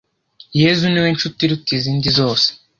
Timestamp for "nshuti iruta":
1.15-1.69